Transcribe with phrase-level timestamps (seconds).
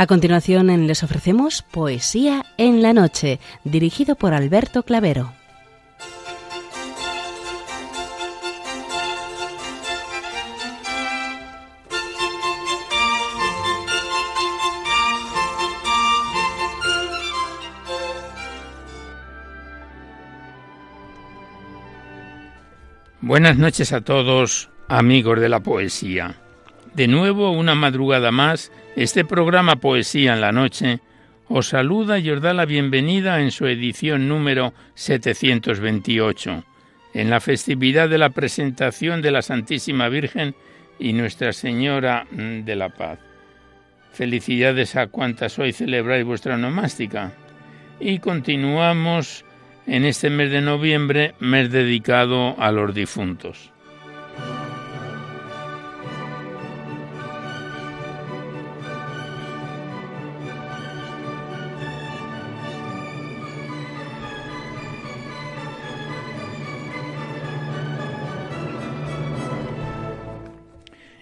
[0.00, 5.32] A continuación les ofrecemos Poesía en la Noche, dirigido por Alberto Clavero.
[23.20, 26.36] Buenas noches a todos, amigos de la poesía.
[26.98, 30.98] De nuevo, una madrugada más, este programa Poesía en la Noche
[31.46, 36.64] os saluda y os da la bienvenida en su edición número 728,
[37.14, 40.56] en la festividad de la presentación de la Santísima Virgen
[40.98, 43.20] y Nuestra Señora de la Paz.
[44.10, 47.32] Felicidades a cuantas hoy celebráis vuestra nomástica.
[48.00, 49.44] Y continuamos
[49.86, 53.72] en este mes de noviembre, mes dedicado a los difuntos.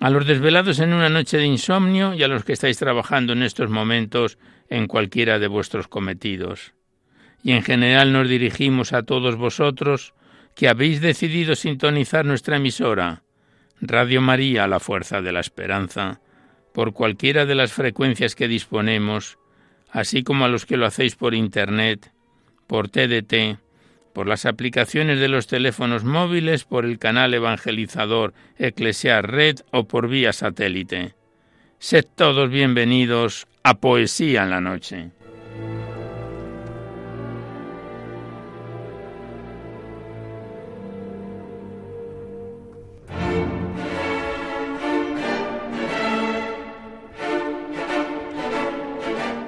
[0.00, 3.42] a los desvelados en una noche de insomnio y a los que estáis trabajando en
[3.42, 4.38] estos momentos
[4.68, 6.74] en cualquiera de vuestros cometidos.
[7.42, 10.14] Y en general nos dirigimos a todos vosotros
[10.54, 13.22] que habéis decidido sintonizar nuestra emisora,
[13.80, 16.20] Radio María, la fuerza de la esperanza,
[16.72, 19.38] por cualquiera de las frecuencias que disponemos,
[19.90, 22.12] así como a los que lo hacéis por Internet,
[22.66, 23.58] por TDT,
[24.16, 30.08] por las aplicaciones de los teléfonos móviles, por el canal evangelizador Eclesiar Red o por
[30.08, 31.14] vía satélite.
[31.78, 35.10] Sed todos bienvenidos a Poesía en la Noche.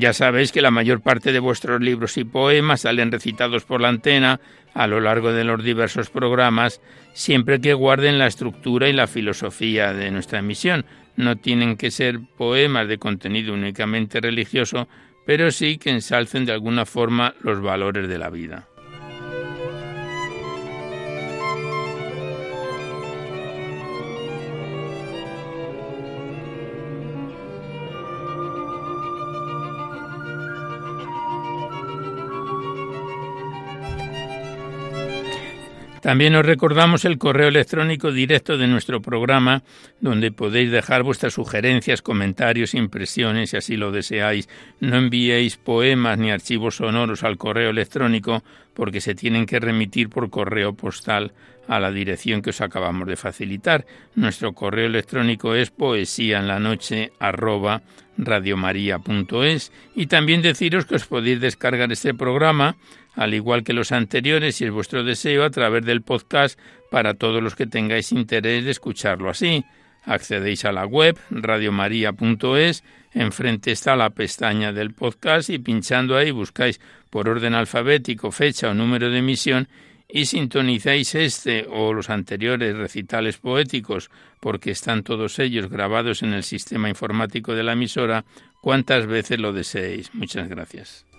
[0.00, 3.90] Ya sabéis que la mayor parte de vuestros libros y poemas salen recitados por la
[3.90, 4.40] antena
[4.72, 6.80] a lo largo de los diversos programas,
[7.12, 10.86] siempre que guarden la estructura y la filosofía de nuestra emisión.
[11.16, 14.88] No tienen que ser poemas de contenido únicamente religioso,
[15.26, 18.69] pero sí que ensalcen de alguna forma los valores de la vida.
[36.00, 39.62] También os recordamos el correo electrónico directo de nuestro programa,
[40.00, 44.48] donde podéis dejar vuestras sugerencias, comentarios, impresiones, si así lo deseáis.
[44.80, 48.42] No enviéis poemas ni archivos sonoros al correo electrónico,
[48.72, 51.32] porque se tienen que remitir por correo postal
[51.68, 53.84] a la dirección que os acabamos de facilitar.
[54.14, 57.12] Nuestro correo electrónico es poesía en la noche
[59.94, 62.76] y también deciros que os podéis descargar este programa
[63.14, 66.58] al igual que los anteriores, si es vuestro deseo, a través del podcast
[66.90, 69.64] para todos los que tengáis interés de escucharlo así.
[70.04, 76.80] Accedéis a la web radiomaria.es, enfrente está la pestaña del podcast y pinchando ahí buscáis
[77.10, 79.68] por orden alfabético fecha o número de emisión
[80.08, 84.10] y sintonizáis este o los anteriores recitales poéticos
[84.40, 88.24] porque están todos ellos grabados en el sistema informático de la emisora
[88.60, 90.14] cuantas veces lo deseéis.
[90.14, 91.09] Muchas gracias.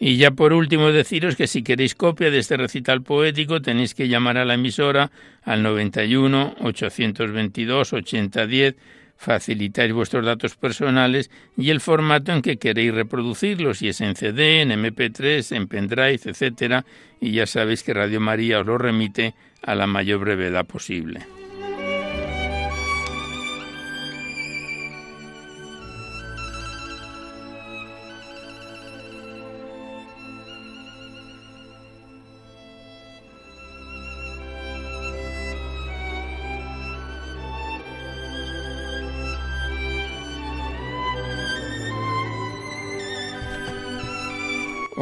[0.00, 4.08] Y ya por último deciros que si queréis copia de este recital poético tenéis que
[4.08, 5.10] llamar a la emisora
[5.42, 8.76] al 91 822 8010
[9.18, 14.62] facilitáis vuestros datos personales y el formato en que queréis reproducirlos, si es en CD,
[14.62, 16.86] en MP3, en pendrive, etcétera,
[17.20, 21.37] y ya sabéis que Radio María os lo remite a la mayor brevedad posible.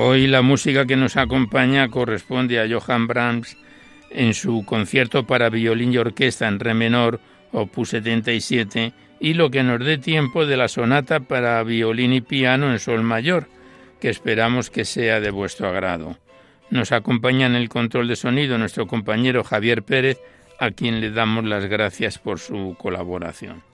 [0.08, 3.56] Hoy la música que nos acompaña corresponde a Johann Brahms
[4.11, 7.19] en su concierto para violín y orquesta en re menor,
[7.50, 12.70] opus 77, y lo que nos dé tiempo de la sonata para violín y piano
[12.70, 13.49] en sol mayor,
[14.00, 16.17] que esperamos que sea de vuestro agrado.
[16.70, 20.20] Nos acompaña en el control de sonido nuestro compañero Javier Pérez,
[20.61, 23.64] a quien le damos las gracias por su colaboración.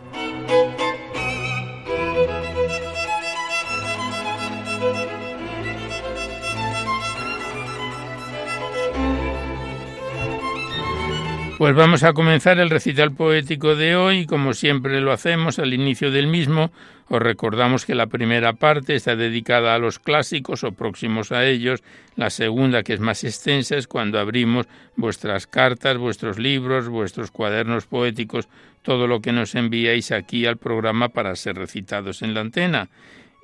[11.62, 16.10] Pues vamos a comenzar el recital poético de hoy, como siempre lo hacemos al inicio
[16.10, 16.72] del mismo,
[17.08, 21.84] os recordamos que la primera parte está dedicada a los clásicos o próximos a ellos,
[22.16, 24.66] la segunda, que es más extensa, es cuando abrimos
[24.96, 28.48] vuestras cartas, vuestros libros, vuestros cuadernos poéticos,
[28.82, 32.88] todo lo que nos enviáis aquí al programa para ser recitados en la antena.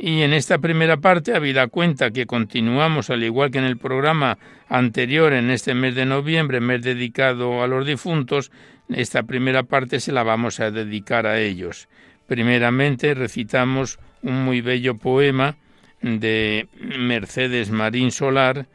[0.00, 4.38] Y en esta primera parte, habida cuenta que continuamos, al igual que en el programa
[4.68, 8.52] anterior, en este mes de noviembre, mes dedicado a los difuntos,
[8.88, 11.88] esta primera parte se la vamos a dedicar a ellos.
[12.28, 15.56] Primeramente recitamos un muy bello poema
[16.00, 18.68] de Mercedes Marín Solar,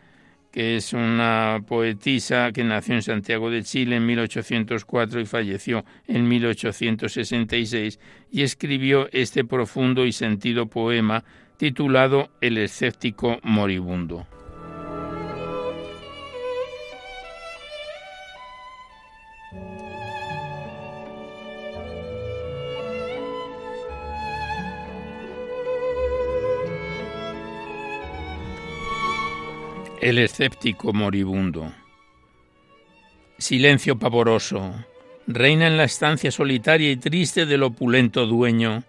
[0.54, 6.28] que es una poetisa que nació en Santiago de Chile en 1804 y falleció en
[6.28, 8.00] 1866,
[8.32, 11.24] y escribió este profundo y sentido poema
[11.58, 14.28] titulado El escéptico moribundo.
[30.04, 31.72] El escéptico moribundo.
[33.38, 34.74] Silencio pavoroso.
[35.28, 38.84] Reina en la estancia solitaria y triste del opulento dueño.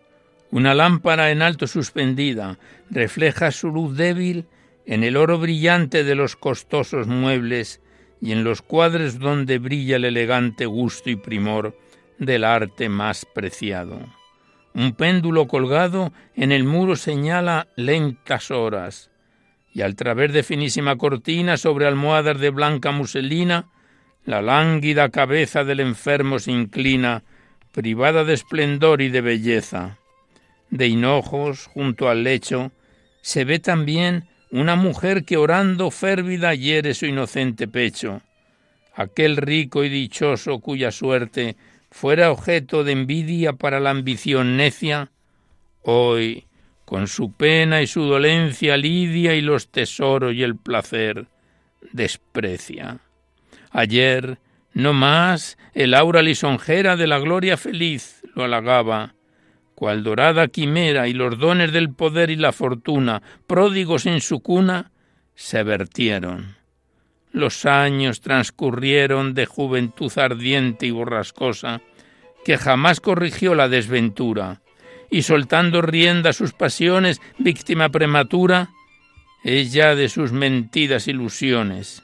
[0.50, 2.58] Una lámpara en alto suspendida
[2.90, 4.46] refleja su luz débil
[4.86, 7.80] en el oro brillante de los costosos muebles
[8.20, 11.78] y en los cuadros donde brilla el elegante gusto y primor
[12.18, 14.00] del arte más preciado.
[14.74, 19.12] Un péndulo colgado en el muro señala lentas horas
[19.74, 23.66] y al través de finísima cortina sobre almohadas de blanca muselina,
[24.24, 27.24] la lánguida cabeza del enfermo se inclina,
[27.72, 29.98] privada de esplendor y de belleza.
[30.70, 32.70] De hinojos, junto al lecho,
[33.20, 38.22] se ve también una mujer que orando férvida hiere su inocente pecho.
[38.94, 41.56] Aquel rico y dichoso cuya suerte
[41.90, 45.10] fuera objeto de envidia para la ambición necia,
[45.82, 46.44] hoy
[46.94, 51.26] con su pena y su dolencia lidia y los tesoros y el placer
[51.90, 53.00] desprecia.
[53.72, 54.38] Ayer,
[54.74, 59.16] no más, el aura lisonjera de la gloria feliz lo halagaba,
[59.74, 64.92] cual dorada quimera y los dones del poder y la fortuna, pródigos en su cuna,
[65.34, 66.54] se vertieron.
[67.32, 71.80] Los años transcurrieron de juventud ardiente y borrascosa,
[72.44, 74.60] que jamás corrigió la desventura,
[75.10, 78.70] y soltando rienda a sus pasiones, víctima prematura,
[79.42, 82.02] es ya de sus mentidas ilusiones.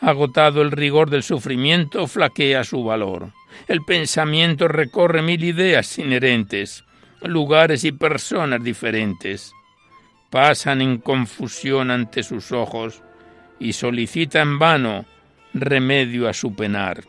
[0.00, 3.32] Agotado el rigor del sufrimiento, flaquea su valor.
[3.68, 6.84] El pensamiento recorre mil ideas inherentes,
[7.22, 9.52] lugares y personas diferentes.
[10.30, 13.02] Pasan en confusión ante sus ojos
[13.58, 15.06] y solicita en vano
[15.52, 17.04] remedio a su penar.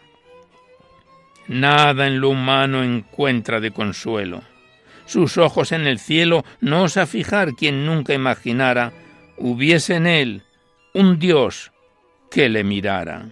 [1.47, 4.41] Nada en lo humano encuentra de consuelo
[5.05, 8.93] sus ojos en el cielo, no osa fijar quien nunca imaginara
[9.37, 10.43] hubiese en él
[10.93, 11.71] un Dios
[12.31, 13.29] que le mirara.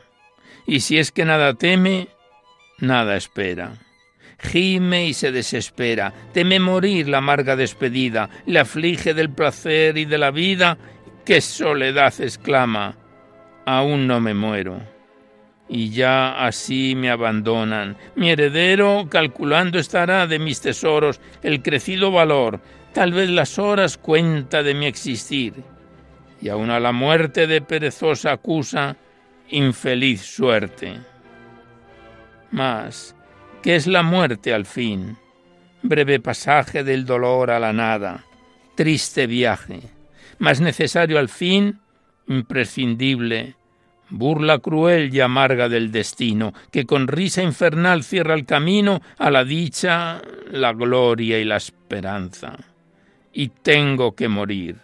[0.65, 2.09] Y si es que nada teme,
[2.79, 3.73] nada espera.
[4.39, 10.17] Gime y se desespera, teme morir la amarga despedida, le aflige del placer y de
[10.17, 10.77] la vida,
[11.25, 12.97] qué soledad exclama,
[13.65, 14.92] aún no me muero
[15.67, 17.97] y ya así me abandonan.
[18.15, 22.61] Mi heredero, calculando estará de mis tesoros el crecido valor,
[22.93, 25.53] tal vez las horas cuenta de mi existir,
[26.41, 28.97] y aun a la muerte de perezosa acusa
[29.49, 30.99] infeliz suerte.
[32.51, 33.15] Mas,
[33.61, 35.17] ¿qué es la muerte al fin?
[35.83, 38.25] breve pasaje del dolor a la nada,
[38.75, 39.81] triste viaje,
[40.39, 41.81] más necesario al fin,
[42.27, 43.55] imprescindible,
[44.13, 49.43] burla cruel y amarga del destino, que con risa infernal cierra el camino a la
[49.43, 52.55] dicha, la gloria y la esperanza.
[53.33, 54.77] Y tengo que morir.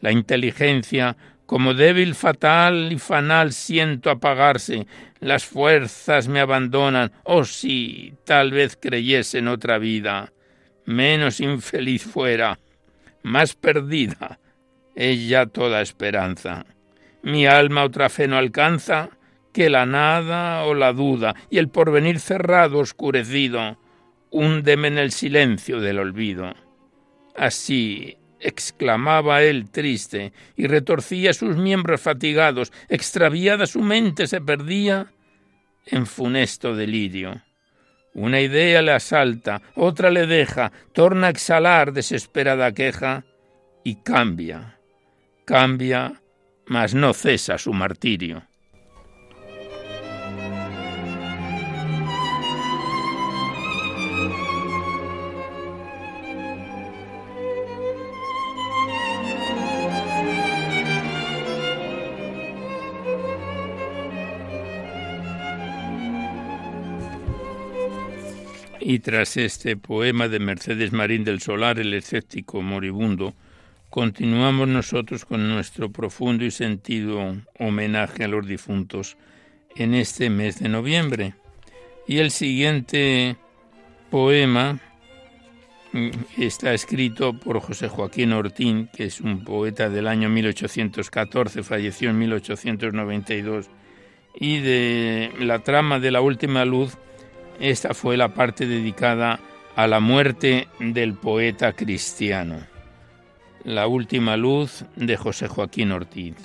[0.00, 4.88] La inteligencia, como débil, fatal y fanal, siento apagarse,
[5.20, 7.12] las fuerzas me abandonan.
[7.22, 10.32] Oh sí, tal vez creyese en otra vida,
[10.84, 12.58] menos infeliz fuera,
[13.22, 14.40] más perdida,
[14.96, 16.66] ella toda esperanza.
[17.26, 19.10] Mi alma otra fe no alcanza
[19.52, 23.80] que la nada o la duda, y el porvenir cerrado, oscurecido,
[24.30, 26.54] húndeme en el silencio del olvido.
[27.34, 35.12] Así exclamaba él triste, y retorcía sus miembros fatigados, extraviada su mente se perdía
[35.84, 37.42] en funesto delirio.
[38.14, 43.24] Una idea le asalta, otra le deja, torna a exhalar desesperada queja,
[43.82, 44.78] y cambia,
[45.44, 46.20] cambia,
[46.66, 48.42] mas no cesa su martirio.
[68.88, 73.34] Y tras este poema de Mercedes Marín del Solar, el escéptico moribundo,
[73.96, 79.16] continuamos nosotros con nuestro profundo y sentido homenaje a los difuntos
[79.74, 81.32] en este mes de noviembre.
[82.06, 83.36] Y el siguiente
[84.10, 84.80] poema
[85.92, 92.10] mm, está escrito por José Joaquín Ortín, que es un poeta del año 1814, falleció
[92.10, 93.70] en 1892,
[94.38, 96.98] y de la trama de la última luz
[97.60, 99.40] esta fue la parte dedicada
[99.74, 102.75] a la muerte del poeta cristiano.
[103.66, 106.36] La última luz de José Joaquín Ortiz.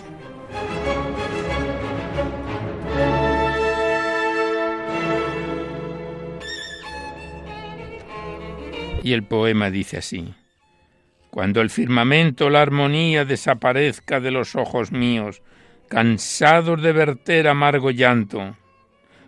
[9.04, 10.34] Y el poema dice así.
[11.30, 15.44] Cuando el firmamento, la armonía desaparezca de los ojos míos,
[15.90, 18.58] cansados de verter amargo llanto,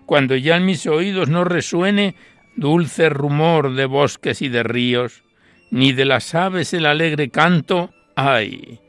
[0.07, 2.15] cuando ya en mis oídos no resuene
[2.55, 5.22] dulce rumor de bosques y de ríos,
[5.73, 8.79] ni de las aves el alegre canto, ay,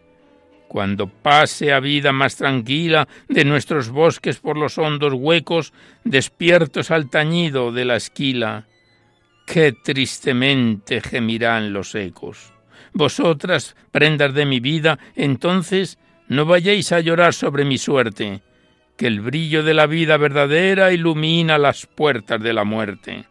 [0.68, 5.72] cuando pase a vida más tranquila de nuestros bosques por los hondos huecos,
[6.04, 8.66] despiertos al tañido de la esquila,
[9.46, 12.52] qué tristemente gemirán los ecos.
[12.92, 15.98] Vosotras, prendas de mi vida, entonces
[16.28, 18.42] no vayáis a llorar sobre mi suerte,
[18.98, 23.24] que el brillo de la vida verdadera ilumina las puertas de la muerte.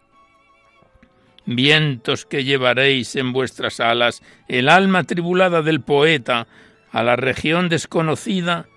[1.45, 6.47] Vientos que llevaréis en vuestras alas el alma tribulada del poeta
[6.91, 8.67] a la región desconocida,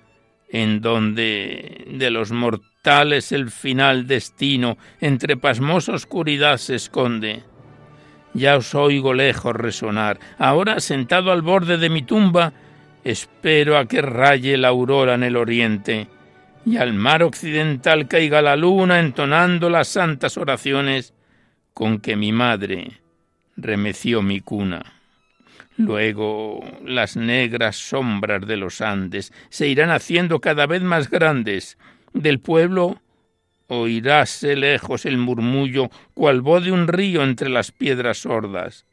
[0.49, 7.45] en donde de los mortales el final destino entre pasmosa oscuridad se esconde.
[8.35, 10.19] Ya os oigo lejos resonar.
[10.39, 12.53] Ahora, sentado al borde de mi tumba,
[13.05, 16.09] espero a que raye la aurora en el oriente
[16.67, 21.15] y al mar occidental caiga la luna entonando las santas oraciones
[21.77, 23.03] con que mi madre
[23.55, 24.95] remeció mi cuna.
[25.77, 31.77] Luego las negras sombras de los Andes se irán haciendo cada vez más grandes.
[32.15, 33.03] Del pueblo
[33.67, 38.87] oiráse lejos el murmullo cual voz de un río entre las piedras sordas.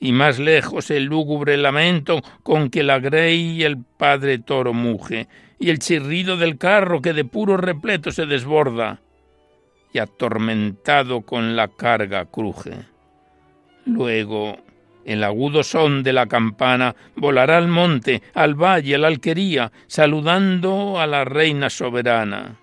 [0.00, 5.28] Y más lejos el lúgubre lamento con que la grey y el padre toro muge,
[5.60, 9.00] y el chirrido del carro que de puro repleto se desborda
[9.98, 12.72] atormentado con la carga cruje.
[13.84, 14.58] Luego
[15.04, 20.98] el agudo son de la campana volará al monte, al valle, a la alquería, saludando
[20.98, 22.56] a la reina soberana.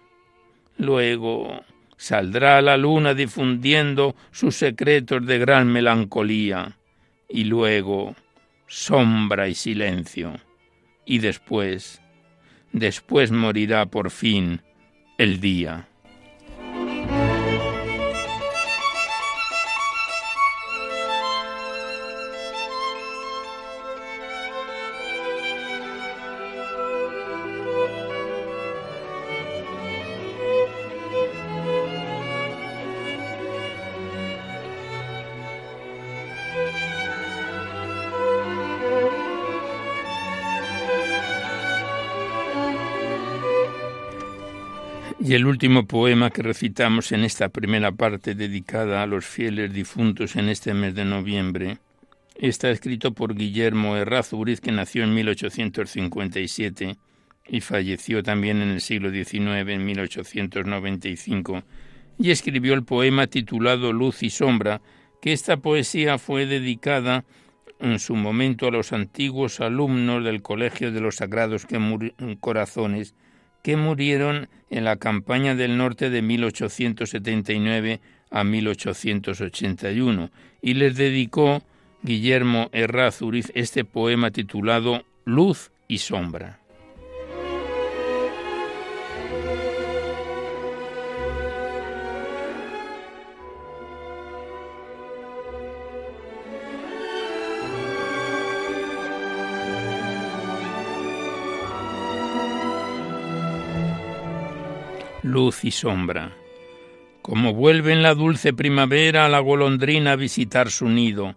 [0.78, 1.64] Luego
[1.96, 6.78] saldrá la luna difundiendo sus secretos de gran melancolía,
[7.30, 8.14] y luego
[8.68, 10.34] sombra y silencio,
[11.06, 12.02] y después
[12.74, 14.62] después morirá por fin
[15.18, 15.88] el día.
[45.34, 50.48] El último poema que recitamos en esta primera parte dedicada a los fieles difuntos en
[50.48, 51.80] este mes de noviembre
[52.36, 56.98] está escrito por Guillermo Errázuriz, que nació en 1857
[57.48, 61.64] y falleció también en el siglo XIX, en 1895,
[62.20, 64.82] y escribió el poema titulado Luz y Sombra,
[65.20, 67.26] que esta poesía fue dedicada
[67.80, 71.66] en su momento a los antiguos alumnos del Colegio de los Sagrados
[72.40, 73.16] Corazones,
[73.64, 80.30] que murieron en la campaña del norte de 1879 a 1881,
[80.62, 81.64] y les dedicó
[82.04, 86.63] Guillermo Errázuriz este poema titulado Luz y Sombra.
[105.34, 106.32] Luz y sombra.
[107.24, 111.36] Como vuelve en la dulce primavera la golondrina a visitar su nido,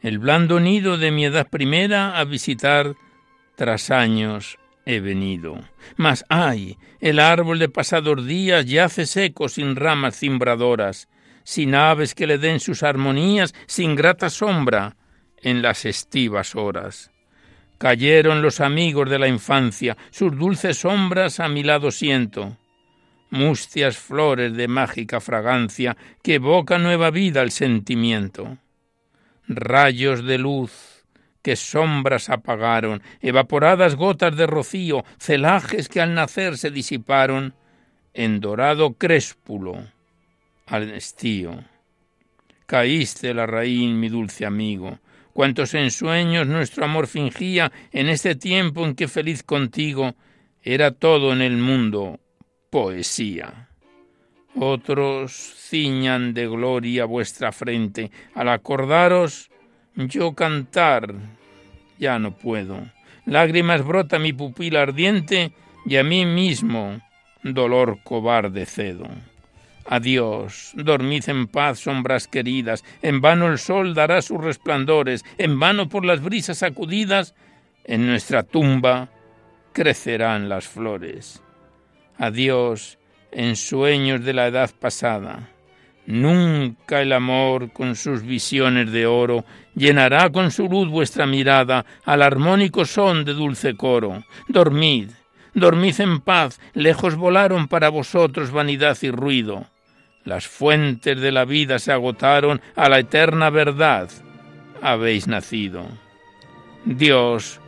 [0.00, 2.94] el blando nido de mi edad primera a visitar
[3.54, 5.58] tras años he venido.
[5.96, 11.08] Mas ay, el árbol de pasados días yace seco sin ramas cimbradoras,
[11.42, 14.96] sin aves que le den sus armonías, sin grata sombra
[15.42, 17.10] en las estivas horas.
[17.76, 22.56] Cayeron los amigos de la infancia, sus dulces sombras a mi lado siento
[23.34, 28.58] mustias flores de mágica fragancia que evoca nueva vida al sentimiento.
[29.48, 31.04] Rayos de luz
[31.42, 37.54] que sombras apagaron, evaporadas gotas de rocío, celajes que al nacer se disiparon
[38.14, 39.84] en dorado créspulo
[40.66, 41.64] al estío.
[42.64, 45.00] Caíste la raíz, mi dulce amigo,
[45.34, 50.14] cuantos ensueños nuestro amor fingía en este tiempo en que feliz contigo
[50.62, 52.20] era todo en el mundo
[52.74, 53.68] poesía.
[54.56, 58.10] Otros ciñan de gloria vuestra frente.
[58.34, 59.48] Al acordaros,
[59.94, 61.14] yo cantar
[62.00, 62.80] ya no puedo.
[63.26, 65.52] Lágrimas brota mi pupila ardiente
[65.86, 67.00] y a mí mismo
[67.44, 69.06] dolor cobarde cedo.
[69.86, 75.88] Adiós, dormid en paz, sombras queridas, en vano el sol dará sus resplandores, en vano
[75.88, 77.36] por las brisas sacudidas,
[77.84, 79.10] en nuestra tumba
[79.72, 81.43] crecerán las flores.
[82.18, 82.98] Adiós
[83.32, 85.50] en sueños de la edad pasada.
[86.06, 92.22] Nunca el amor con sus visiones de oro llenará con su luz vuestra mirada al
[92.22, 94.22] armónico son de dulce coro.
[94.48, 95.10] Dormid,
[95.54, 99.66] dormid en paz, lejos volaron para vosotros vanidad y ruido.
[100.24, 104.10] Las fuentes de la vida se agotaron a la eterna verdad.
[104.82, 105.86] Habéis nacido.
[106.84, 107.60] Dios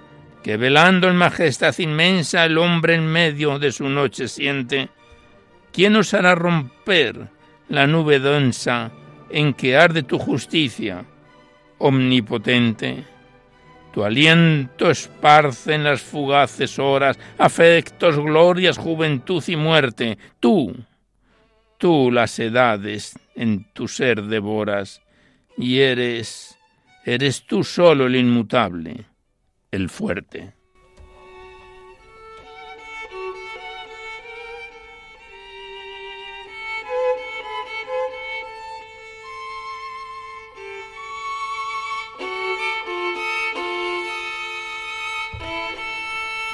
[0.47, 4.91] que velando en majestad inmensa el hombre en medio de su noche siente,
[5.73, 7.27] ¿quién os hará romper
[7.69, 8.93] la nube densa
[9.29, 11.05] en que arde tu justicia,
[11.79, 13.03] omnipotente?
[13.93, 20.17] Tu aliento esparce en las fugaces horas afectos, glorias, juventud y muerte.
[20.39, 20.77] Tú,
[21.77, 25.03] tú las edades en tu ser devoras
[25.59, 26.57] y eres,
[27.05, 29.07] eres tú solo el inmutable
[29.77, 30.53] el fuerte.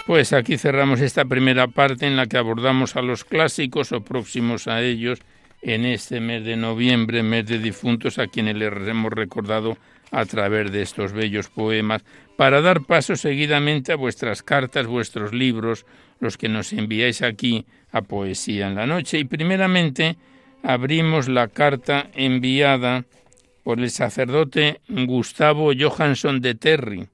[0.04, 4.68] Pues aquí cerramos esta primera parte en la que abordamos a los clásicos o próximos
[4.68, 5.20] a ellos
[5.62, 9.78] en este mes de noviembre, mes de difuntos, a quienes les hemos recordado
[10.12, 12.04] a través de estos bellos poemas,
[12.36, 15.86] para dar paso seguidamente a vuestras cartas, vuestros libros,
[16.20, 19.18] los que nos enviáis aquí a Poesía en la Noche.
[19.18, 20.16] Y primeramente
[20.62, 23.04] abrimos la carta enviada
[23.64, 27.08] por el sacerdote Gustavo Johansson de Terry,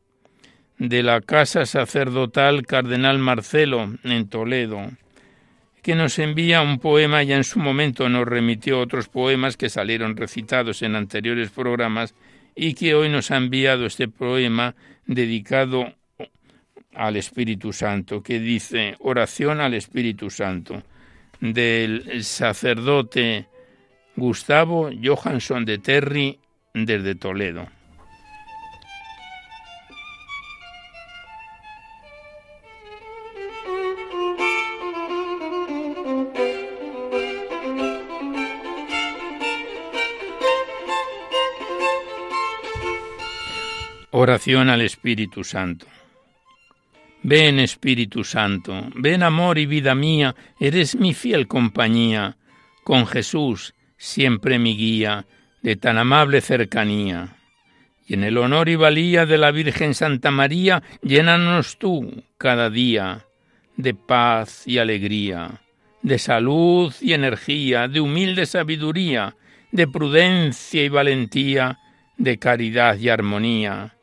[0.79, 4.91] de la Casa Sacerdotal Cardenal Marcelo, en Toledo,
[5.83, 10.17] que nos envía un poema, y en su momento nos remitió otros poemas que salieron
[10.17, 12.15] recitados en anteriores programas,
[12.61, 14.75] y que hoy nos ha enviado este poema
[15.07, 15.95] dedicado
[16.93, 20.83] al Espíritu Santo, que dice oración al Espíritu Santo,
[21.41, 23.47] del sacerdote
[24.17, 26.41] Gustavo Johansson de Terry
[26.75, 27.69] desde Toledo.
[44.21, 45.87] Oración al Espíritu Santo.
[47.23, 52.37] Ven Espíritu Santo, ven amor y vida mía, eres mi fiel compañía,
[52.83, 55.25] con Jesús, siempre mi guía,
[55.63, 57.37] de tan amable cercanía.
[58.09, 63.25] Y en el honor y valía de la Virgen Santa María, llénanos tú cada día
[63.77, 65.61] de paz y alegría,
[66.03, 69.37] de salud y energía, de humilde sabiduría,
[69.71, 71.79] de prudencia y valentía,
[72.17, 73.95] de caridad y armonía,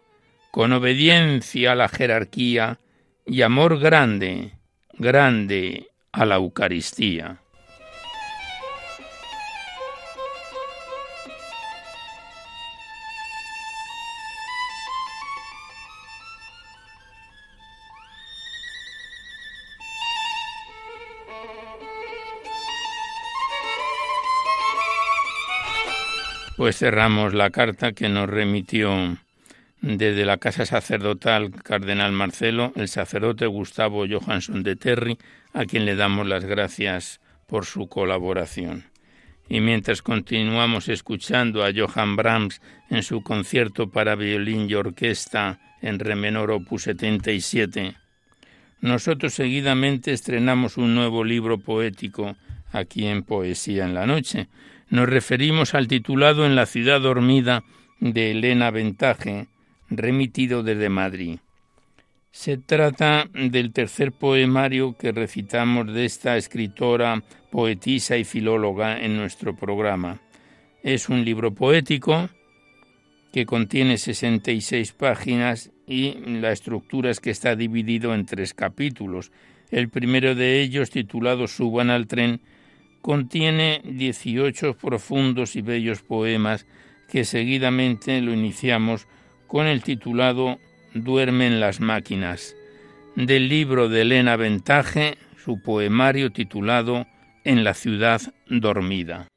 [0.55, 2.79] con obediencia a la jerarquía
[3.25, 4.53] y amor grande,
[4.93, 7.41] grande a la Eucaristía.
[26.55, 29.17] Pues cerramos la carta que nos remitió
[29.85, 35.19] desde la casa sacerdotal Cardenal Marcelo, el sacerdote Gustavo Johansson de Terry,
[35.53, 38.85] a quien le damos las gracias por su colaboración.
[39.47, 45.99] Y mientras continuamos escuchando a Johann Brahms en su concierto para violín y orquesta en
[45.99, 47.95] re menor opus 77,
[48.81, 52.35] nosotros seguidamente estrenamos un nuevo libro poético
[52.71, 54.47] aquí en Poesía en la Noche,
[54.89, 57.63] nos referimos al titulado En la ciudad dormida
[57.99, 59.47] de Elena Ventaje,
[59.89, 61.37] remitido desde Madrid.
[62.31, 69.55] Se trata del tercer poemario que recitamos de esta escritora, poetisa y filóloga en nuestro
[69.55, 70.19] programa.
[70.83, 72.29] Es un libro poético
[73.31, 79.31] que contiene 66 páginas y la estructura es que está dividido en tres capítulos.
[79.71, 82.41] El primero de ellos, titulado Suban al tren,
[83.01, 86.65] contiene 18 profundos y bellos poemas
[87.09, 89.07] que seguidamente lo iniciamos
[89.47, 90.57] con el titulado
[90.93, 92.55] Duermen las máquinas,
[93.15, 97.05] del libro de Elena Ventaje, su poemario titulado
[97.43, 99.27] En la ciudad dormida.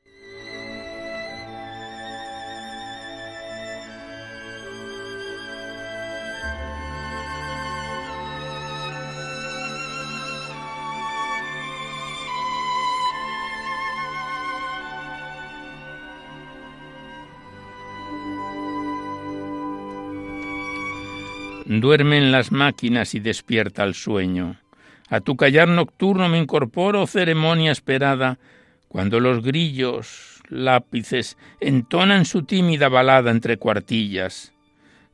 [21.70, 24.56] Duermen las máquinas y despierta el sueño.
[25.10, 28.38] A tu callar nocturno me incorporo, ceremonia esperada,
[28.88, 34.54] cuando los grillos, lápices, entonan su tímida balada entre cuartillas.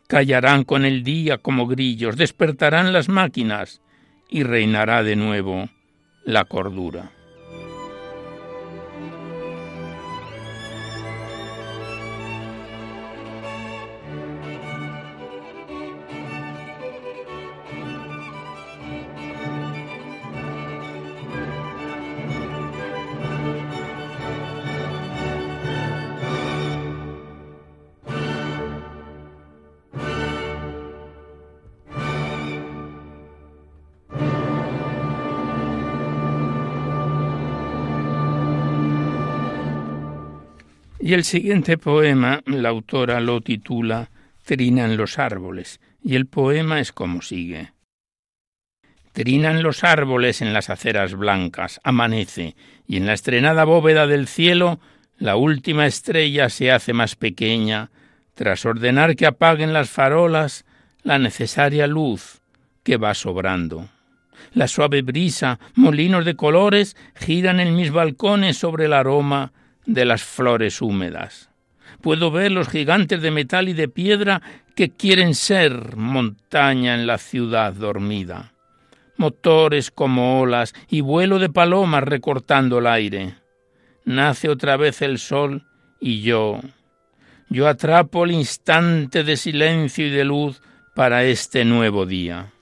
[0.07, 3.81] Callarán con el día como grillos, despertarán las máquinas
[4.31, 5.69] y reinará de nuevo
[6.25, 7.11] la cordura.
[41.15, 44.11] El siguiente poema, la autora lo titula
[44.45, 47.71] Trinan los árboles, y el poema es como sigue.
[49.13, 52.57] Trinan los árboles en las aceras blancas, amanece,
[52.89, 54.81] y en la estrenada bóveda del cielo
[55.17, 57.93] la última estrella se hace más pequeña,
[58.35, 60.65] tras ordenar que apaguen las farolas
[61.05, 62.43] la necesaria luz
[62.83, 63.89] que va sobrando.
[64.53, 69.53] La suave brisa, molinos de colores, giran en mis balcones sobre el aroma
[69.87, 71.51] de las flores húmedas.
[72.01, 74.43] Puedo ver los gigantes de metal y de piedra
[74.75, 78.53] que quieren ser montaña en la ciudad dormida.
[79.17, 83.35] Motores como olas y vuelo de palomas recortando el aire.
[84.05, 85.67] Nace otra vez el sol
[86.01, 86.61] y yo,
[87.49, 90.61] yo atrapo el instante de silencio y de luz
[90.95, 92.54] para este nuevo día.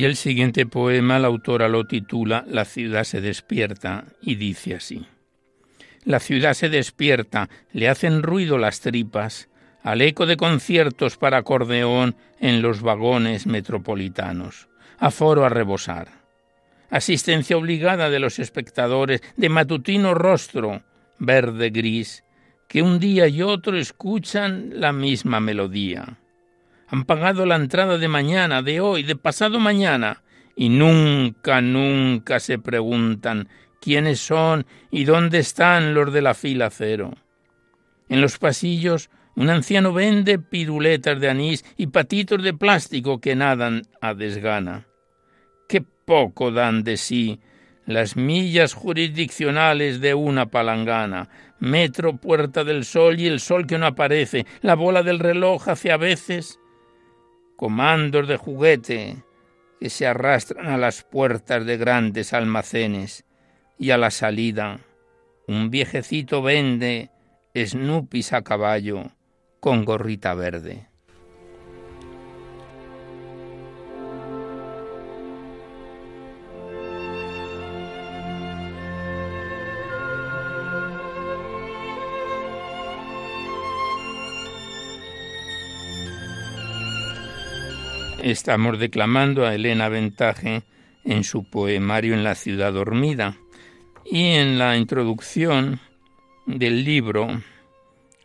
[0.00, 5.06] Y el siguiente poema la autora lo titula La ciudad se despierta y dice así.
[6.04, 9.50] La ciudad se despierta, le hacen ruido las tripas,
[9.82, 16.08] al eco de conciertos para acordeón en los vagones metropolitanos, aforo a rebosar.
[16.88, 20.82] Asistencia obligada de los espectadores, de matutino rostro,
[21.18, 22.24] verde gris,
[22.68, 26.19] que un día y otro escuchan la misma melodía.
[26.90, 30.22] Han pagado la entrada de mañana, de hoy, de pasado mañana,
[30.56, 33.48] y nunca, nunca se preguntan
[33.80, 37.14] quiénes son y dónde están los de la fila cero.
[38.08, 43.82] En los pasillos un anciano vende piruletas de anís y patitos de plástico que nadan
[44.00, 44.86] a desgana.
[45.68, 47.40] Qué poco dan de sí
[47.86, 53.86] las millas jurisdiccionales de una palangana, metro Puerta del Sol y el sol que no
[53.86, 56.59] aparece, la bola del reloj hace a veces
[57.60, 59.22] comandos de juguete
[59.78, 63.26] que se arrastran a las puertas de grandes almacenes
[63.78, 64.80] y a la salida
[65.46, 67.10] un viejecito vende
[67.54, 69.10] Snoopys a caballo
[69.60, 70.89] con gorrita verde.
[88.30, 90.62] Estamos declamando a Elena Ventaje
[91.04, 93.36] en su poemario En la ciudad dormida.
[94.04, 95.80] Y en la introducción
[96.46, 97.42] del libro,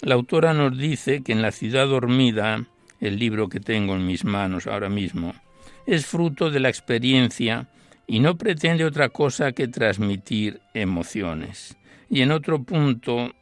[0.01, 2.67] la autora nos dice que en la ciudad dormida,
[2.99, 5.33] el libro que tengo en mis manos ahora mismo,
[5.87, 7.67] es fruto de la experiencia
[8.05, 11.77] y no pretende otra cosa que transmitir emociones.
[12.11, 13.33] Y en otro punto,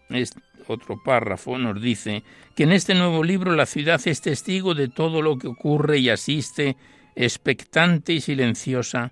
[0.67, 2.23] otro párrafo, nos dice
[2.55, 6.09] que en este nuevo libro la ciudad es testigo de todo lo que ocurre y
[6.09, 6.77] asiste,
[7.15, 9.11] expectante y silenciosa,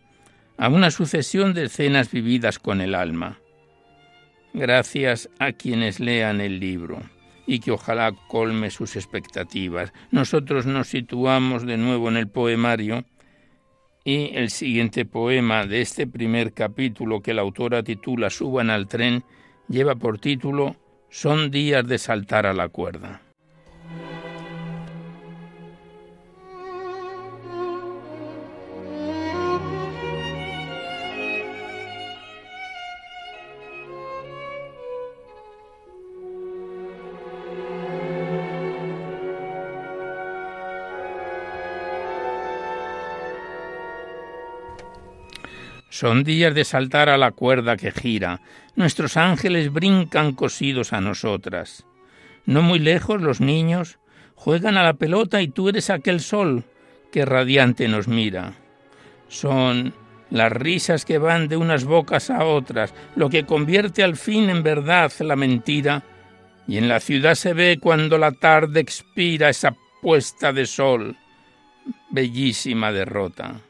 [0.58, 3.40] a una sucesión de escenas vividas con el alma.
[4.54, 7.02] Gracias a quienes lean el libro
[7.48, 9.94] y que ojalá colme sus expectativas.
[10.12, 13.06] Nosotros nos situamos de nuevo en el poemario
[14.04, 19.24] y el siguiente poema de este primer capítulo que la autora titula Suban al tren
[19.68, 20.76] lleva por título
[21.14, 23.20] Son días de saltar a la cuerda.
[46.02, 48.42] Son días de saltar a la cuerda que gira.
[48.76, 51.86] Nuestros ángeles brincan cosidos a nosotras.
[52.48, 54.00] No muy lejos los niños
[54.34, 56.64] juegan a la pelota y tú eres aquel sol
[57.12, 58.54] que radiante nos mira.
[59.28, 59.94] Son
[60.32, 64.64] las risas que van de unas bocas a otras, lo que convierte al fin en
[64.64, 66.02] verdad la mentira,
[66.68, 71.16] y en la ciudad se ve cuando la tarde expira esa puesta de sol,
[72.10, 73.62] bellísima derrota.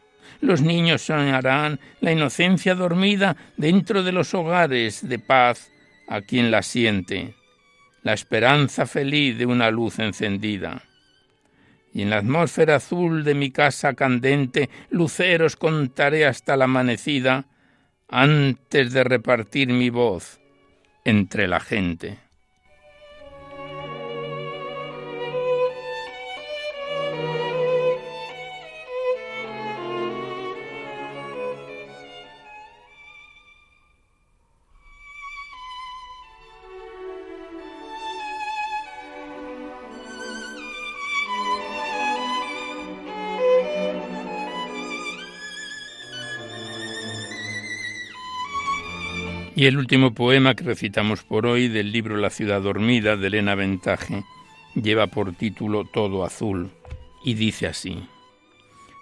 [0.42, 5.72] Los niños soñarán la inocencia dormida dentro de los hogares de paz
[6.08, 7.36] a quien la siente,
[8.04, 10.84] la esperanza feliz de una luz encendida.
[11.94, 17.46] Y en la atmósfera azul de mi casa candente, luceros contaré hasta la amanecida,
[18.10, 20.40] antes de repartir mi voz
[21.06, 22.20] entre la gente.
[49.62, 53.54] Y el último poema que recitamos por hoy del libro La ciudad dormida de Elena
[53.54, 54.24] Ventaje
[54.74, 56.72] lleva por título Todo azul
[57.24, 58.04] y dice así.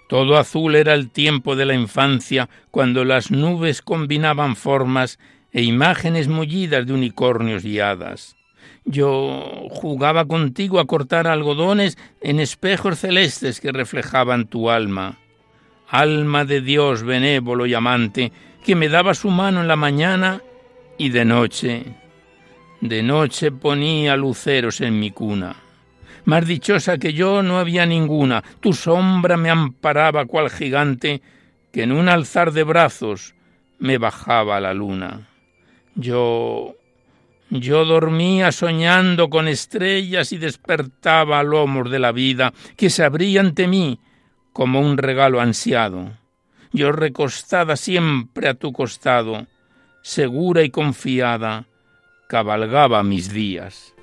[0.06, 5.18] Todo azul era el tiempo de la infancia cuando las nubes combinaban formas
[5.50, 8.36] e imágenes mullidas de unicornios y hadas.
[8.84, 15.16] Yo jugaba contigo a cortar algodones en espejos celestes que reflejaban tu alma.
[15.88, 18.30] Alma de Dios benévolo y amante,
[18.62, 20.42] que me daba su mano en la mañana
[21.00, 21.82] y de noche,
[22.82, 25.56] de noche ponía luceros en mi cuna.
[26.26, 31.22] Más dichosa que yo no había ninguna, tu sombra me amparaba cual gigante
[31.72, 33.34] que en un alzar de brazos
[33.78, 35.26] me bajaba la luna.
[35.94, 36.76] Yo
[37.48, 43.40] yo dormía soñando con estrellas y despertaba a lomos de la vida que se abría
[43.40, 44.00] ante mí
[44.52, 46.10] como un regalo ansiado.
[46.74, 49.46] Yo recostada siempre a tu costado,
[50.02, 51.66] segura y confiada,
[52.26, 53.94] cabalgaba mis días.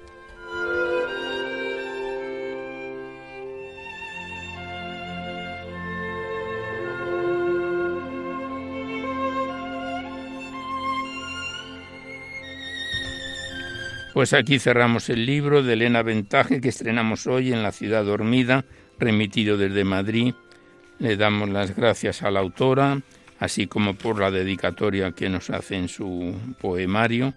[14.18, 18.66] Pues aquí cerramos el libro de Elena Ventaje que estrenamos hoy en La Ciudad Dormida,
[18.98, 20.34] remitido desde Madrid.
[20.98, 23.00] Le damos las gracias a la autora,
[23.39, 27.34] así como por la dedicatoria que nos hace en su poemario,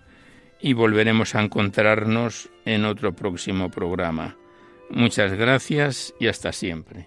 [0.61, 4.37] y volveremos a encontrarnos en otro próximo programa.
[4.91, 7.07] Muchas gracias y hasta siempre.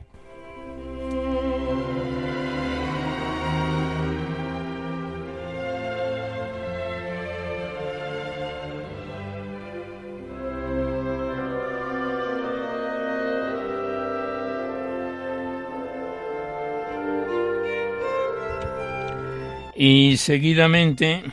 [19.86, 21.24] Y seguidamente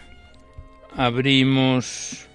[0.97, 2.27] abrimos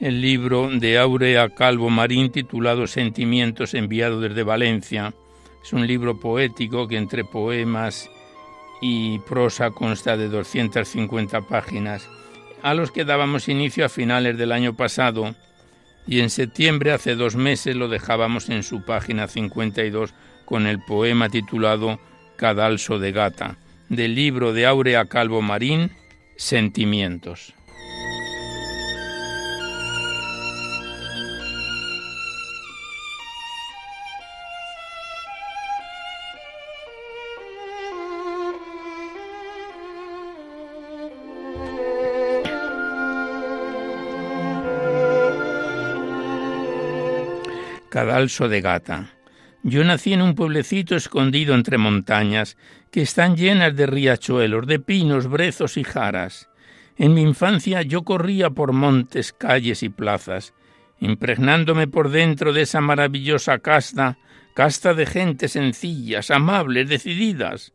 [0.00, 5.14] el libro de Aurea Calvo Marín titulado Sentimientos enviado desde Valencia.
[5.62, 8.10] Es un libro poético que entre poemas
[8.82, 12.08] y prosa consta de 250 páginas,
[12.64, 15.36] a los que dábamos inicio a finales del año pasado
[16.04, 20.14] y en septiembre, hace dos meses, lo dejábamos en su página 52
[20.46, 22.00] con el poema titulado
[22.34, 23.56] Cadalso de Gata
[23.90, 25.90] del libro de Aurea Calvo Marín,
[26.36, 27.54] Sentimientos.
[47.90, 49.19] Cadalso de Gata.
[49.62, 52.56] Yo nací en un pueblecito escondido entre montañas
[52.90, 56.48] que están llenas de riachuelos, de pinos, brezos y jaras.
[56.96, 60.54] En mi infancia yo corría por montes, calles y plazas,
[60.98, 64.18] impregnándome por dentro de esa maravillosa casta,
[64.54, 67.74] casta de gentes sencillas, amables, decididas,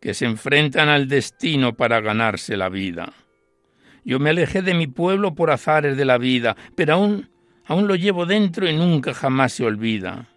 [0.00, 3.12] que se enfrentan al destino para ganarse la vida.
[4.02, 7.28] Yo me alejé de mi pueblo por azares de la vida, pero aún,
[7.66, 10.28] aún lo llevo dentro y nunca jamás se olvida.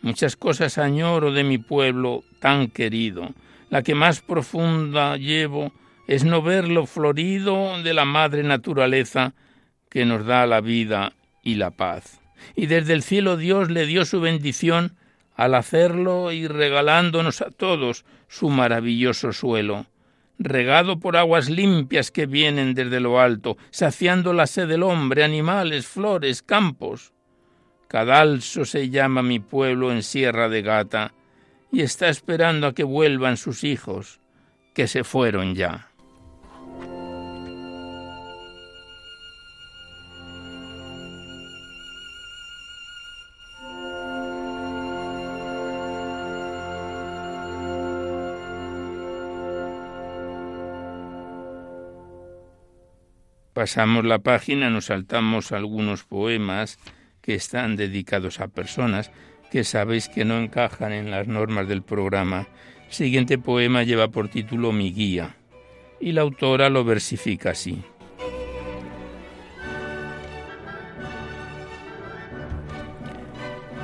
[0.00, 3.30] Muchas cosas añoro de mi pueblo tan querido.
[3.70, 5.72] La que más profunda llevo
[6.06, 9.34] es no ver lo florido de la madre naturaleza
[9.90, 12.20] que nos da la vida y la paz.
[12.54, 14.96] Y desde el cielo Dios le dio su bendición
[15.34, 19.86] al hacerlo y regalándonos a todos su maravilloso suelo,
[20.38, 25.86] regado por aguas limpias que vienen desde lo alto, saciando la sed del hombre, animales,
[25.86, 27.12] flores, campos.
[27.88, 31.14] Cadalso se llama mi pueblo en Sierra de Gata
[31.72, 34.20] y está esperando a que vuelvan sus hijos,
[34.74, 35.86] que se fueron ya.
[53.54, 56.78] Pasamos la página, nos saltamos algunos poemas
[57.28, 59.10] que están dedicados a personas
[59.50, 62.48] que sabéis que no encajan en las normas del programa.
[62.88, 65.36] Siguiente poema lleva por título Mi guía
[66.00, 67.82] y la autora lo versifica así.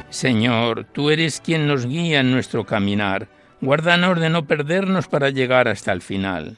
[0.09, 3.29] Señor, tú eres quien nos guía en nuestro caminar.
[3.61, 6.57] Guárdanos de no perdernos para llegar hasta el final.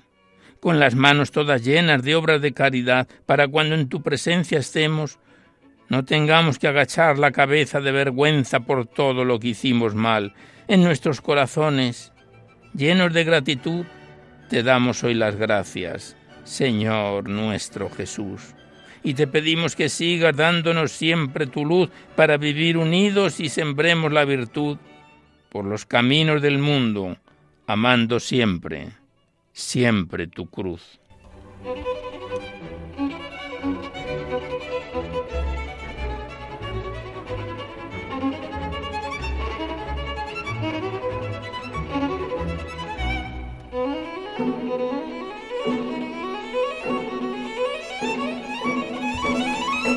[0.61, 5.18] Con las manos todas llenas de obras de caridad, para cuando en tu presencia estemos,
[5.88, 10.35] no tengamos que agachar la cabeza de vergüenza por todo lo que hicimos mal.
[10.68, 12.12] En nuestros corazones,
[12.75, 13.87] llenos de gratitud,
[14.49, 18.55] te damos hoy las gracias, Señor nuestro Jesús.
[19.03, 24.25] Y te pedimos que sigas dándonos siempre tu luz para vivir unidos y sembremos la
[24.25, 24.79] virtud
[25.51, 27.16] por los caminos del mundo,
[27.68, 28.90] amando siempre,
[29.53, 30.99] siempre tu cruz.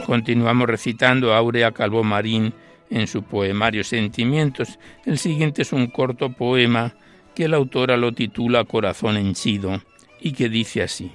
[0.10, 2.52] Continuamos recitando Aurea Calvo Marín
[2.90, 4.80] en su poemario Sentimientos.
[5.06, 6.96] El siguiente es un corto poema
[7.36, 9.84] que la autora lo titula Corazón henchido
[10.20, 11.12] y que dice así.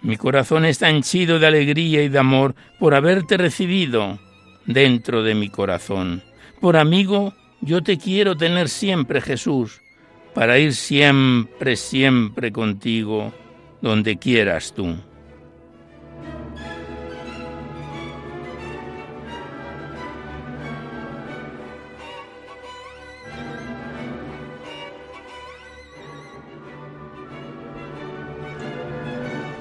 [0.00, 4.18] Mi corazón está henchido de alegría y de amor por haberte recibido
[4.64, 6.22] dentro de mi corazón.
[6.62, 9.82] Por amigo, yo te quiero tener siempre, Jesús,
[10.32, 13.34] para ir siempre, siempre contigo,
[13.82, 14.96] donde quieras tú.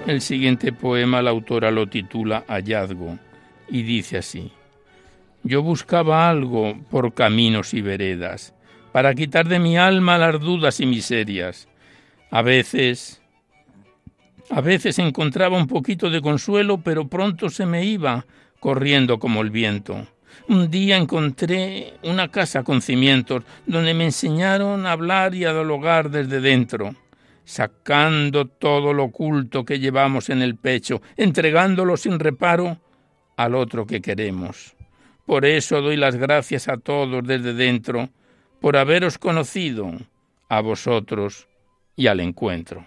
[0.07, 3.19] El siguiente poema la autora lo titula Hallazgo
[3.67, 4.53] y dice así.
[5.43, 8.53] Yo buscaba algo por caminos y veredas,
[8.93, 11.67] para quitar de mi alma las dudas y miserias.
[12.31, 13.21] A veces,
[14.49, 18.25] a veces encontraba un poquito de consuelo, pero pronto se me iba,
[18.61, 20.07] corriendo como el viento.
[20.47, 26.09] Un día encontré una casa con cimientos, donde me enseñaron a hablar y a dialogar
[26.09, 26.95] desde dentro,
[27.47, 32.77] sacando todo lo oculto que llevamos en el pecho, entregándolo sin reparo
[33.37, 34.75] al otro que queremos.
[35.25, 38.09] Por eso doy las gracias a todos desde dentro,
[38.59, 39.93] por haberos conocido,
[40.49, 41.47] a vosotros
[41.95, 42.85] y al encuentro.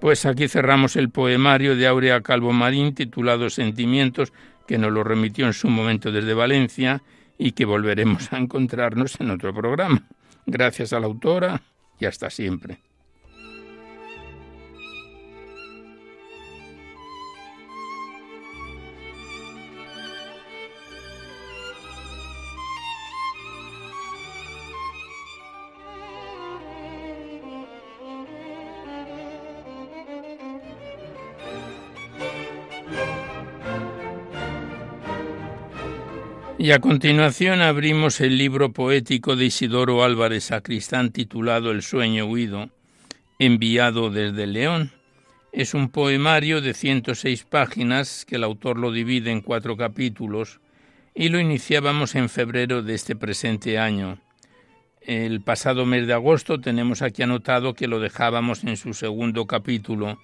[0.00, 4.32] Pues aquí cerramos el poemario de Aurea Calvo Marín titulado Sentimientos,
[4.66, 7.02] que nos lo remitió en su momento desde Valencia
[7.36, 10.02] y que volveremos a encontrarnos en otro programa.
[10.46, 11.60] Gracias a la autora
[11.98, 12.78] y hasta siempre.
[36.68, 42.68] Y a continuación abrimos el libro poético de Isidoro Álvarez Sacristán titulado El sueño huido,
[43.38, 44.92] enviado desde León.
[45.50, 50.60] Es un poemario de 106 páginas que el autor lo divide en cuatro capítulos
[51.14, 54.18] y lo iniciábamos en febrero de este presente año.
[55.00, 60.18] El pasado mes de agosto tenemos aquí anotado que lo dejábamos en su segundo capítulo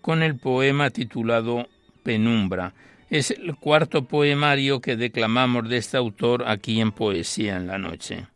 [0.00, 1.68] con el poema titulado
[2.04, 2.72] Penumbra,
[3.10, 8.26] es el cuarto poemario que declamamos de este autor aquí en Poesía en la Noche.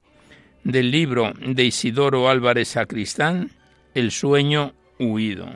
[0.64, 3.50] Del libro de Isidoro Álvarez Sacristán,
[3.94, 5.48] El sueño huido.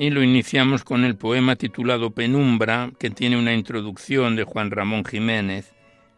[0.00, 5.04] Y lo iniciamos con el poema titulado Penumbra, que tiene una introducción de Juan Ramón
[5.04, 5.74] Jiménez.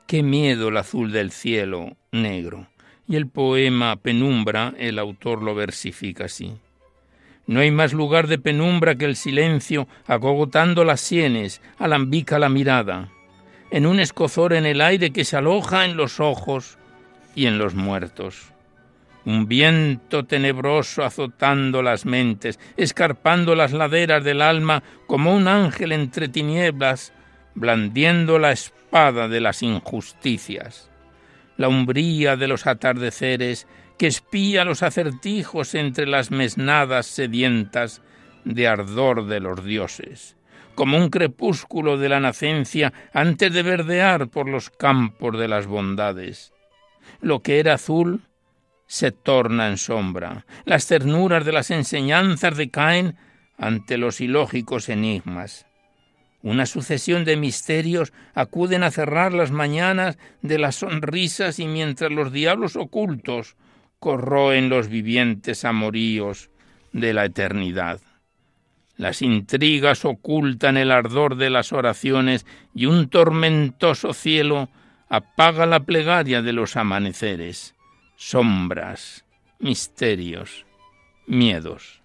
[0.06, 2.68] Qué miedo el azul del cielo negro.
[3.08, 6.52] Y el poema Penumbra, el autor lo versifica así.
[7.48, 13.08] No hay más lugar de penumbra que el silencio, acogotando las sienes, alambica la mirada,
[13.72, 16.78] en un escozor en el aire que se aloja en los ojos
[17.34, 18.51] y en los muertos
[19.24, 26.28] un viento tenebroso azotando las mentes, escarpando las laderas del alma como un ángel entre
[26.28, 27.12] tinieblas,
[27.54, 30.90] blandiendo la espada de las injusticias.
[31.56, 33.66] La umbría de los atardeceres
[33.98, 38.02] que espía los acertijos entre las mesnadas sedientas
[38.44, 40.36] de ardor de los dioses,
[40.74, 46.52] como un crepúsculo de la nacencia antes de verdear por los campos de las bondades.
[47.20, 48.22] Lo que era azul
[48.92, 50.44] se torna en sombra.
[50.66, 53.16] Las ternuras de las enseñanzas decaen
[53.56, 55.64] ante los ilógicos enigmas.
[56.42, 62.32] Una sucesión de misterios acuden a cerrar las mañanas de las sonrisas y mientras los
[62.32, 63.56] diablos ocultos
[63.98, 66.50] corroen los vivientes amoríos
[66.92, 67.98] de la eternidad.
[68.98, 74.68] Las intrigas ocultan el ardor de las oraciones y un tormentoso cielo
[75.08, 77.74] apaga la plegaria de los amaneceres
[78.24, 79.24] sombras,
[79.58, 80.64] misterios,
[81.26, 82.00] miedos.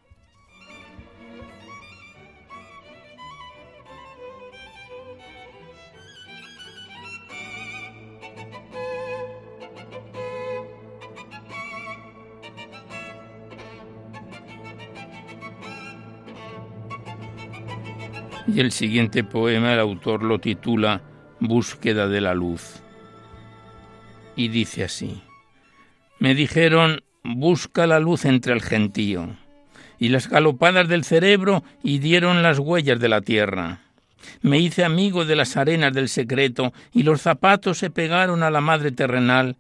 [18.48, 21.04] Y el siguiente poema el autor lo titula
[21.40, 22.82] Búsqueda de la luz.
[24.36, 25.27] Y dice así.
[26.20, 29.36] Me dijeron, busca la luz entre el gentío.
[30.00, 33.82] Y las galopadas del cerebro hirieron las huellas de la tierra.
[34.42, 38.62] Me hice amigo de las arenas del secreto y los zapatos se pegaron a la
[38.62, 39.58] madre terrenal,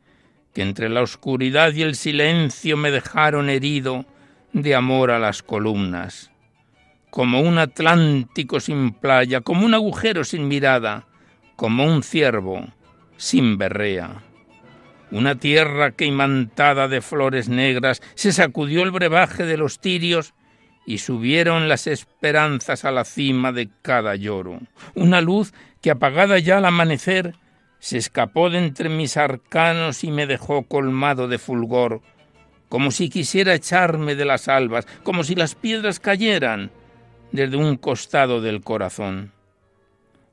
[0.53, 4.05] que entre la oscuridad y el silencio me dejaron herido
[4.53, 6.31] de amor a las columnas.
[7.09, 11.07] Como un Atlántico sin playa, como un agujero sin mirada,
[11.55, 12.67] como un ciervo
[13.17, 14.23] sin berrea.
[15.11, 20.33] Una tierra que imantada de flores negras se sacudió el brebaje de los tirios
[20.85, 24.59] y subieron las esperanzas a la cima de cada lloro.
[24.95, 27.35] Una luz que apagada ya al amanecer
[27.79, 32.01] se escapó de entre mis arcanos y me dejó colmado de fulgor,
[32.69, 36.71] como si quisiera echarme de las albas, como si las piedras cayeran
[37.31, 39.31] desde un costado del corazón.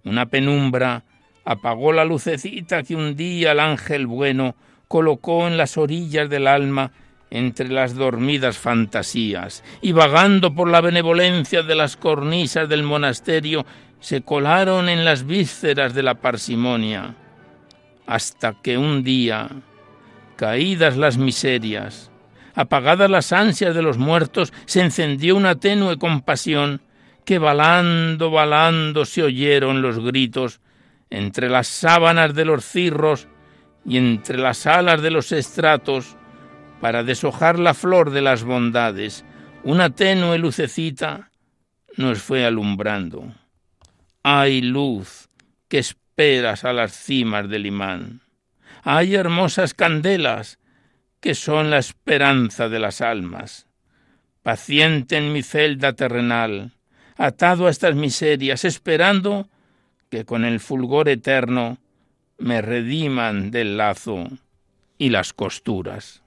[0.04, 1.04] Una penumbra
[1.44, 4.54] apagó la lucecita que un día el ángel bueno
[4.88, 6.92] colocó en las orillas del alma
[7.30, 13.66] entre las dormidas fantasías, y vagando por la benevolencia de las cornisas del monasterio,
[13.98, 17.16] se colaron en las vísceras de la parsimonia,
[18.06, 19.48] hasta que un día,
[20.36, 22.12] caídas las miserias,
[22.54, 26.82] apagadas las ansias de los muertos, se encendió una tenue compasión,
[27.24, 30.60] que balando, balando se oyeron los gritos
[31.14, 33.28] entre las sábanas de los cirros
[33.84, 36.16] y entre las alas de los estratos,
[36.80, 39.24] para deshojar la flor de las bondades,
[39.62, 41.30] una tenue lucecita
[41.96, 43.32] nos fue alumbrando.
[44.24, 45.28] Hay luz
[45.68, 48.22] que esperas a las cimas del imán.
[48.82, 50.58] Hay hermosas candelas
[51.20, 53.68] que son la esperanza de las almas.
[54.42, 56.72] Paciente en mi celda terrenal,
[57.16, 59.48] atado a estas miserias, esperando
[60.14, 61.78] que con el fulgor eterno
[62.38, 64.28] me rediman del lazo
[64.96, 66.22] y las costuras.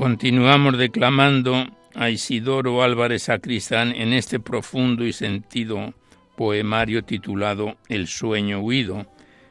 [0.00, 5.92] Continuamos declamando a Isidoro Álvarez Sacristán en este profundo y sentido
[6.38, 9.04] poemario titulado El sueño huido.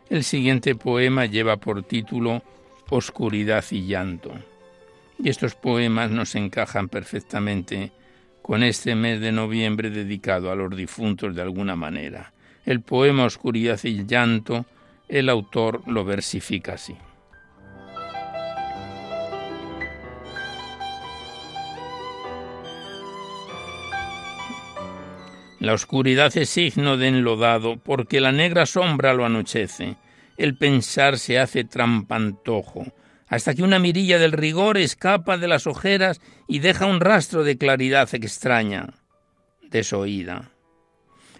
[0.10, 2.41] El siguiente poema lleva por título
[2.89, 4.32] Oscuridad y llanto.
[5.20, 7.91] Y estos poemas nos encajan perfectamente
[8.41, 12.34] con este mes de noviembre dedicado a los difuntos de alguna manera.
[12.66, 14.66] El poema Oscuridad y llanto,
[15.10, 16.95] el autor lo versifica así.
[25.60, 29.97] La oscuridad es signo de enlodado, porque la negra sombra lo anochece.
[30.38, 32.86] El pensar se hace trampantojo,
[33.28, 37.57] hasta que una mirilla del rigor escapa de las ojeras y deja un rastro de
[37.57, 38.93] claridad extraña,
[39.70, 40.51] desoída.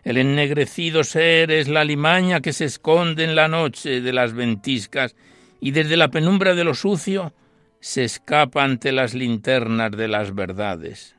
[0.04, 5.16] El ennegrecido ser es la limaña que se esconde en la noche de las ventiscas
[5.62, 7.34] y desde la penumbra de lo sucio
[7.80, 11.19] se escapa ante las linternas de las verdades.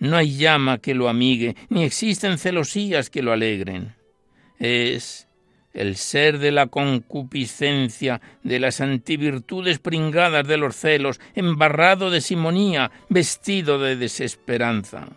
[0.00, 3.94] No hay llama que lo amigue, ni existen celosías que lo alegren.
[4.58, 5.28] Es
[5.72, 12.90] el ser de la concupiscencia, de las antivirtudes pringadas de los celos, embarrado de simonía,
[13.08, 15.08] vestido de desesperanza.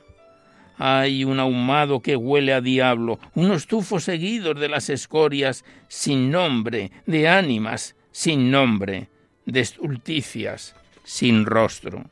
[0.78, 6.92] Hay un ahumado que huele a diablo, unos tufos seguidos de las escorias, sin nombre,
[7.06, 9.10] de ánimas, sin nombre,
[9.46, 12.11] de estulticias, sin rostro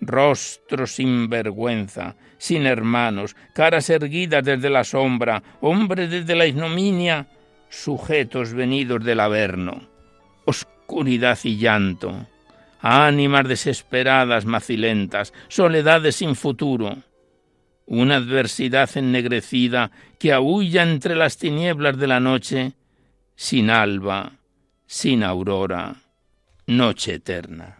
[0.00, 7.26] rostro sin vergüenza, sin hermanos, caras erguidas desde la sombra, hombres desde la ignominia,
[7.68, 9.88] sujetos venidos del averno,
[10.44, 12.26] oscuridad y llanto,
[12.80, 16.96] ánimas desesperadas macilentas, soledades sin futuro,
[17.86, 22.72] una adversidad ennegrecida que aúlla entre las tinieblas de la noche,
[23.34, 24.32] sin alba,
[24.86, 25.96] sin aurora,
[26.66, 27.77] noche eterna.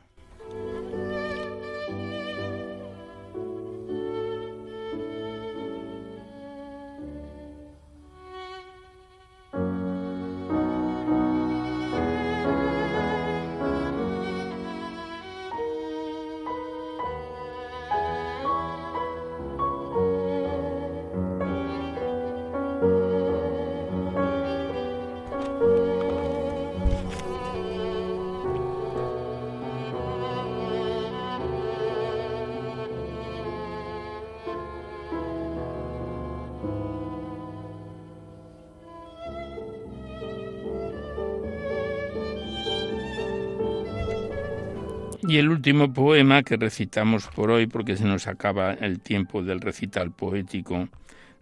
[45.59, 50.89] Último poema que recitamos por hoy, porque se nos acaba el tiempo del recital poético,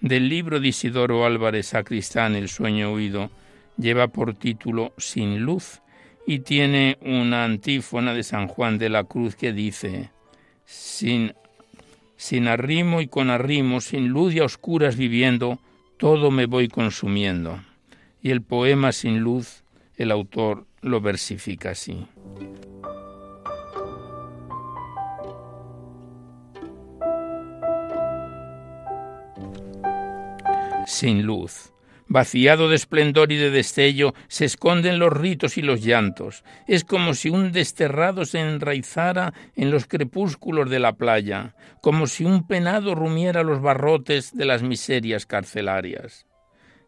[0.01, 3.31] del libro de Isidoro Álvarez Sacristán, El sueño huido,
[3.77, 5.83] lleva por título Sin luz
[6.27, 10.09] y tiene una antífona de San Juan de la Cruz que dice,
[10.65, 11.35] sin,
[12.17, 15.59] sin arrimo y con arrimo, sin luz y a oscuras viviendo,
[15.99, 17.61] todo me voy consumiendo.
[18.23, 19.63] Y el poema sin luz,
[19.99, 22.07] el autor lo versifica así.
[30.87, 31.73] Sin luz.
[32.07, 36.45] Vaciado de esplendor y de destello, se esconden los ritos y los llantos.
[36.69, 42.25] Es como si un desterrado se enraizara en los crepúsculos de la playa, como si
[42.25, 46.29] un penado rumiera los barrotes de las miserias carcelarias.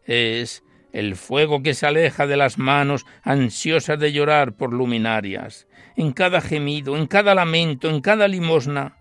[0.05, 5.67] Es el fuego que se aleja de las manos ansiosas de llorar por luminarias.
[5.97, 8.98] En cada gemido, en cada lamento, en cada limosna,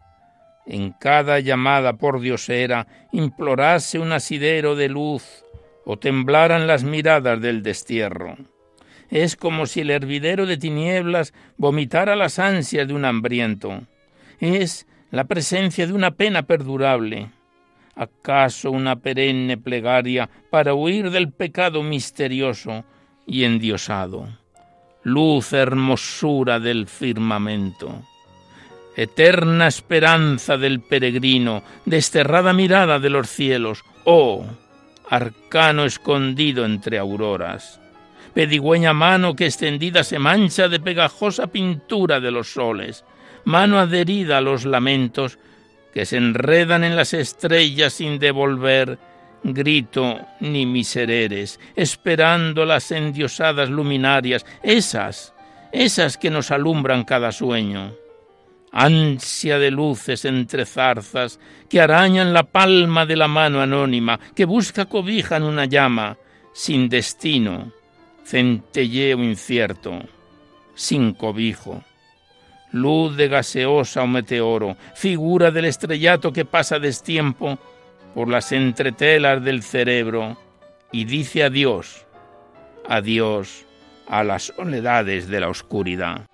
[0.68, 5.44] en cada llamada por diosera, implorase un asidero de luz
[5.86, 8.36] o temblaran las miradas del destierro.
[9.08, 13.80] Es como si el hervidero de tinieblas vomitara las ansias de un hambriento.
[14.40, 17.30] Es la presencia de una pena perdurable.
[17.96, 22.84] ¿Acaso una perenne plegaria para huir del pecado misterioso
[23.26, 24.28] y endiosado?
[25.02, 28.04] Luz hermosura del firmamento.
[28.98, 33.84] Eterna esperanza del peregrino, desterrada mirada de los cielos.
[34.02, 34.44] Oh,
[35.08, 37.80] arcano escondido entre auroras,
[38.34, 43.04] pedigüeña mano que extendida se mancha de pegajosa pintura de los soles,
[43.44, 45.38] mano adherida a los lamentos
[45.94, 48.98] que se enredan en las estrellas sin devolver
[49.44, 55.34] grito ni misereres, esperando las endiosadas luminarias, esas,
[55.70, 57.92] esas que nos alumbran cada sueño
[58.72, 64.86] ansia de luces entre zarzas que arañan la palma de la mano anónima, que busca
[64.86, 66.16] cobija en una llama,
[66.52, 67.72] sin destino,
[68.24, 70.00] centelleo incierto,
[70.74, 71.82] sin cobijo.
[72.72, 77.58] Luz de gaseosa o meteoro, figura del estrellato que pasa destiempo
[78.14, 80.36] por las entretelas del cerebro
[80.92, 82.06] y dice adiós,
[82.86, 83.64] adiós
[84.08, 86.26] a las soledades de la oscuridad.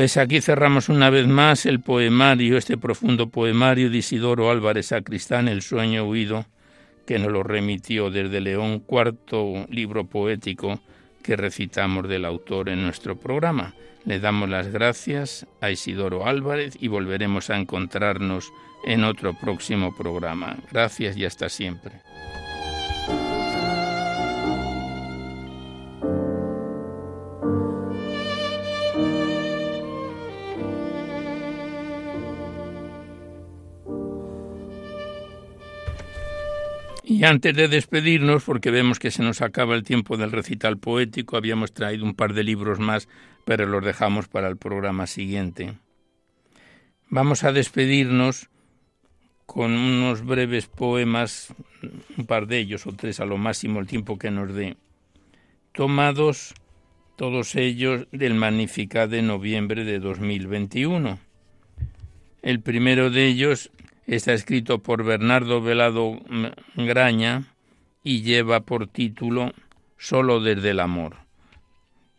[0.00, 5.46] Pues aquí cerramos una vez más el poemario, este profundo poemario de Isidoro Álvarez Sacristán,
[5.46, 6.46] El sueño huido,
[7.06, 10.80] que nos lo remitió desde León, cuarto libro poético
[11.22, 13.74] que recitamos del autor en nuestro programa.
[14.06, 18.54] Le damos las gracias a Isidoro Álvarez y volveremos a encontrarnos
[18.86, 20.56] en otro próximo programa.
[20.72, 21.92] Gracias y hasta siempre.
[37.10, 41.36] Y antes de despedirnos, porque vemos que se nos acaba el tiempo del recital poético,
[41.36, 43.08] habíamos traído un par de libros más,
[43.44, 45.72] pero los dejamos para el programa siguiente.
[47.08, 48.48] Vamos a despedirnos
[49.44, 51.52] con unos breves poemas,
[52.16, 54.76] un par de ellos o tres a lo máximo el tiempo que nos dé,
[55.72, 56.54] tomados
[57.16, 61.18] todos ellos del Magnificat de noviembre de 2021.
[62.42, 63.72] El primero de ellos
[64.10, 66.18] Está escrito por Bernardo Velado
[66.74, 67.44] Graña
[68.02, 69.52] y lleva por título
[69.98, 71.18] Solo desde el amor,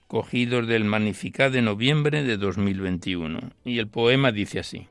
[0.08, 3.42] cogidos del Magnificat de noviembre de 2021.
[3.66, 4.88] Y el poema dice así.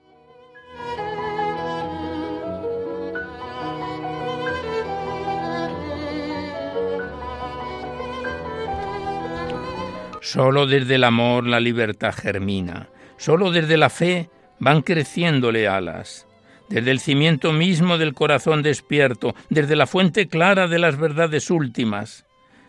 [10.20, 14.28] Solo desde el amor la libertad germina, solo desde la fe
[14.58, 16.26] van creciéndole alas
[16.70, 22.24] desde el cimiento mismo del corazón despierto, desde la fuente clara de las verdades últimas.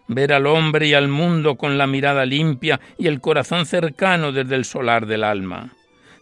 [0.07, 4.55] Ver al hombre y al mundo con la mirada limpia y el corazón cercano desde
[4.55, 5.75] el solar del alma.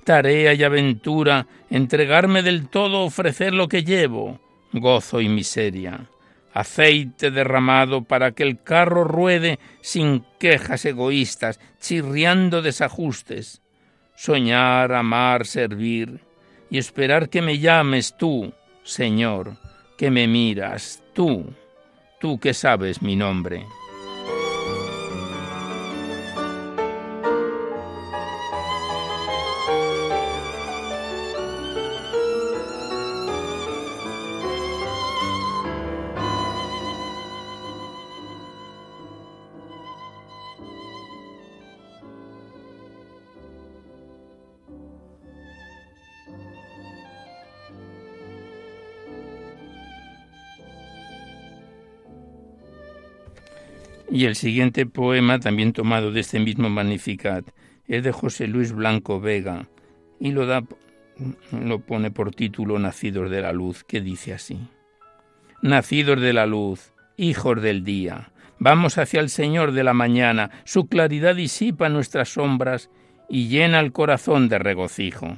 [0.04, 4.40] Tarea y aventura, entregarme del todo, ofrecer lo que llevo,
[4.74, 6.10] gozo y miseria.
[6.54, 13.62] Aceite derramado para que el carro ruede sin quejas egoístas, chirriando desajustes.
[14.16, 16.29] Soñar, amar, servir
[16.70, 18.54] y esperar que me llames tú,
[18.84, 19.58] Señor,
[19.98, 21.46] que me miras, tú,
[22.20, 23.66] tú que sabes mi nombre.
[54.12, 57.46] Y el siguiente poema, también tomado de este mismo Magnificat,
[57.88, 59.68] es de José Luis Blanco Vega
[60.20, 60.64] y lo, da,
[61.52, 64.60] lo pone por título Nacidos de la Luz, que dice así.
[65.62, 70.88] Nacidos de la luz, hijos del día, vamos hacia el Señor de la mañana, su
[70.88, 72.90] claridad disipa nuestras sombras
[73.28, 75.38] y llena el corazón de regocijo.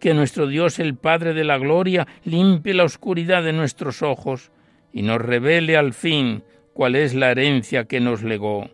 [0.00, 4.50] Que nuestro Dios, el Padre de la Gloria, limpie la oscuridad de nuestros ojos
[4.92, 6.42] y nos revele al fin
[6.72, 8.70] cuál es la herencia que nos legó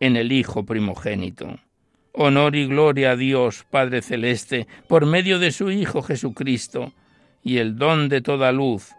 [0.00, 1.58] en el Hijo primogénito.
[2.12, 6.92] Honor y gloria a Dios, Padre Celeste, por medio de su Hijo Jesucristo,
[7.42, 8.90] y el don de toda luz,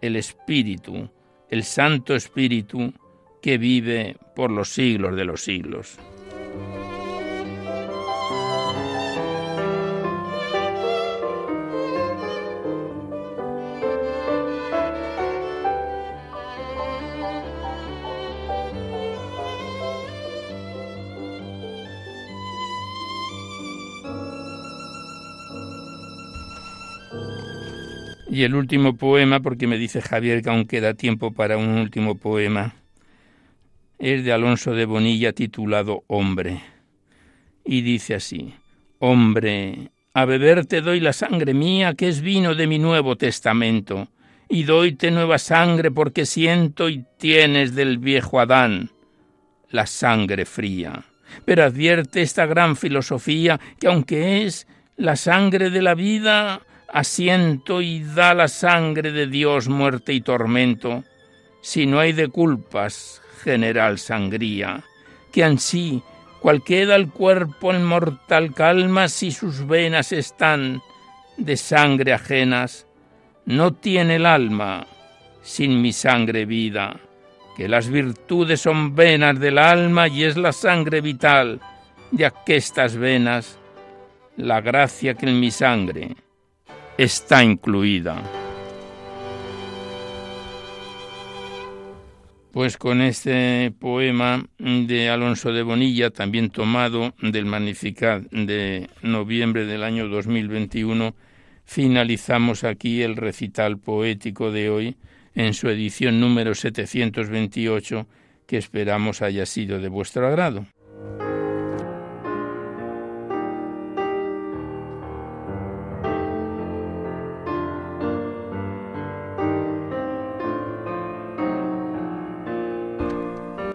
[0.00, 1.10] el Espíritu,
[1.50, 2.92] el Santo Espíritu,
[3.42, 5.98] que vive por los siglos de los siglos.
[28.32, 32.14] Y el último poema, porque me dice Javier que aún queda tiempo para un último
[32.14, 32.74] poema,
[33.98, 36.62] es de Alonso de Bonilla titulado Hombre.
[37.62, 38.54] Y dice así,
[39.00, 44.08] Hombre, a beber te doy la sangre mía, que es vino de mi nuevo testamento,
[44.48, 48.92] y doyte nueva sangre porque siento y tienes del viejo Adán
[49.68, 51.04] la sangre fría.
[51.44, 54.66] Pero advierte esta gran filosofía que aunque es
[54.96, 56.62] la sangre de la vida,
[56.92, 61.02] asiento y da la sangre de Dios muerte y tormento,
[61.62, 64.84] si no hay de culpas general sangría,
[65.32, 66.02] que ansí,
[66.40, 70.82] cual queda el cuerpo en mortal calma si sus venas están
[71.38, 72.86] de sangre ajenas,
[73.46, 74.86] no tiene el alma
[75.40, 77.00] sin mi sangre vida,
[77.56, 81.60] que las virtudes son venas del alma y es la sangre vital
[82.10, 83.58] de aquestas venas,
[84.36, 86.16] la gracia que en mi sangre
[86.98, 88.22] está incluida.
[92.52, 99.82] Pues con este poema de Alonso de Bonilla, también tomado del Magnificat de noviembre del
[99.82, 101.14] año 2021,
[101.64, 104.96] finalizamos aquí el recital poético de hoy
[105.34, 108.06] en su edición número 728,
[108.46, 110.66] que esperamos haya sido de vuestro agrado.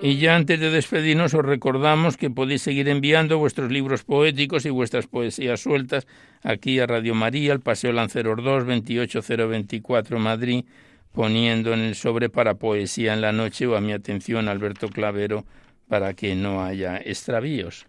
[0.01, 4.69] Y ya antes de despedirnos os recordamos que podéis seguir enviando vuestros libros poéticos y
[4.69, 6.05] vuestras poesías sueltas
[6.43, 10.65] aquí a Radio María, al Paseo Lanceros 2, 28024 Madrid,
[11.13, 15.45] poniendo en el sobre para Poesía en la Noche o a mi atención Alberto Clavero
[15.87, 17.87] para que no haya extravíos.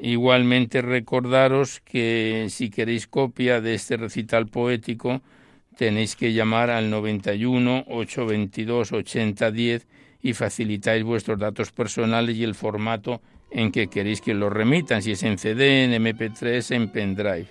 [0.00, 5.22] Igualmente recordaros que si queréis copia de este recital poético
[5.76, 9.86] tenéis que llamar al 91 822 8010
[10.22, 13.20] y facilitáis vuestros datos personales y el formato
[13.50, 17.48] en que queréis que los remitan, si es en CD, en MP3, en pendrive.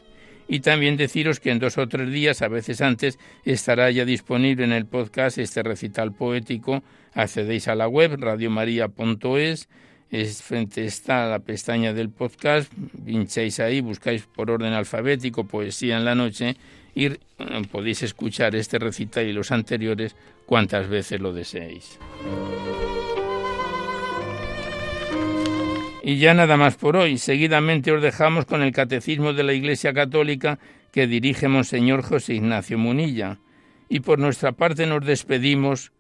[0.47, 4.65] Y también deciros que en dos o tres días, a veces antes, estará ya disponible
[4.65, 6.83] en el podcast este recital poético.
[7.13, 9.69] Accedéis a la web radiomaria.es,
[10.09, 12.71] es frente está la pestaña del podcast,
[13.05, 16.57] pincháis ahí, buscáis por orden alfabético Poesía en la noche
[16.95, 17.17] eh,
[17.71, 20.15] podéis escuchar este recital y los anteriores
[20.45, 21.97] cuantas veces lo deseéis.
[26.03, 27.17] Y ya nada más por hoy.
[27.17, 30.59] Seguidamente os dejamos con el Catecismo de la Iglesia Católica
[30.91, 33.37] que dirige Monseñor José Ignacio Munilla.
[33.87, 35.91] Y por nuestra parte nos despedimos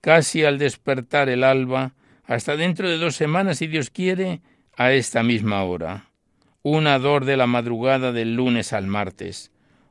[0.00, 4.40] casi al despertar el alba, hasta dentro de dos semanas, si Dios quiere,
[4.76, 6.10] a esta misma hora.
[6.62, 9.50] Una dor de la madrugada del lunes al martes